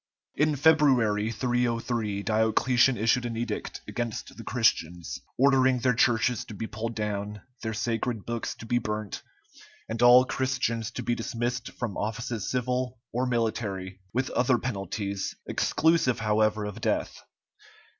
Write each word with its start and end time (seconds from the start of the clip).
In 0.33 0.55
February, 0.55 1.31
303, 1.31 2.23
Diocletian 2.23 2.97
issued 2.97 3.23
an 3.23 3.37
edict 3.37 3.81
against 3.87 4.35
the 4.35 4.43
Christians, 4.43 5.21
ordering 5.37 5.77
their 5.77 5.93
churches 5.93 6.43
to 6.45 6.55
be 6.55 6.65
pulled 6.65 6.95
down, 6.95 7.41
their 7.61 7.75
sacred 7.75 8.25
books 8.25 8.55
to 8.55 8.65
be 8.65 8.79
burnt, 8.79 9.21
and 9.87 10.01
all 10.01 10.25
Christians 10.25 10.89
to 10.89 11.03
be 11.03 11.13
dismissed 11.13 11.69
from 11.73 11.97
offices 11.97 12.49
civil 12.49 12.97
or 13.13 13.27
military, 13.27 13.99
with 14.11 14.31
other 14.31 14.57
penalties, 14.57 15.35
exclusive 15.45 16.17
however 16.21 16.65
of 16.65 16.81
death. 16.81 17.19